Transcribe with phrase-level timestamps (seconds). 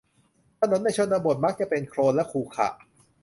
[0.59, 2.67] ถนนในชนบทมักจะเป็นโคลนและขรุขระ